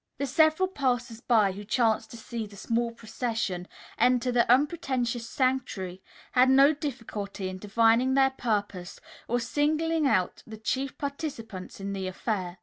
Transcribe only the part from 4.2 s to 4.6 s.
the